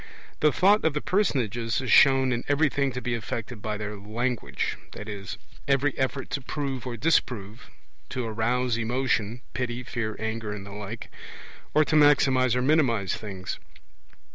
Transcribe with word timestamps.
The 0.39 0.51
Thought 0.51 0.83
of 0.83 0.95
the 0.95 0.99
personages 0.99 1.79
is 1.79 1.91
shown 1.91 2.31
in 2.31 2.43
everything 2.47 2.91
to 2.93 3.01
be 3.03 3.13
effected 3.13 3.61
by 3.61 3.77
their 3.77 3.95
language 3.99 4.75
in 4.97 5.25
every 5.67 5.95
effort 5.95 6.31
to 6.31 6.41
prove 6.41 6.87
or 6.87 6.97
disprove, 6.97 7.69
to 8.09 8.25
arouse 8.25 8.77
emotion 8.79 9.43
(pity, 9.53 9.83
fear, 9.83 10.15
anger, 10.19 10.53
and 10.53 10.65
the 10.65 10.71
like), 10.71 11.11
or 11.75 11.85
to 11.85 11.95
maximize 11.95 12.55
or 12.55 12.63
minimize 12.63 13.13
things. 13.15 13.59